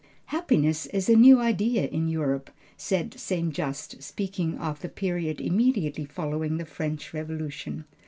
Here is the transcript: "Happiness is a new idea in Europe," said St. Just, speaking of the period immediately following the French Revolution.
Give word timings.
"Happiness 0.25 0.87
is 0.87 1.07
a 1.09 1.15
new 1.15 1.39
idea 1.39 1.85
in 1.87 2.07
Europe," 2.07 2.49
said 2.75 3.13
St. 3.19 3.53
Just, 3.53 4.01
speaking 4.01 4.57
of 4.57 4.81
the 4.81 4.89
period 4.89 5.39
immediately 5.39 6.05
following 6.05 6.57
the 6.57 6.65
French 6.65 7.13
Revolution. 7.13 7.85